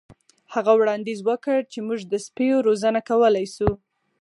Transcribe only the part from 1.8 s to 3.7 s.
موږ د سپیو روزنه کولی شو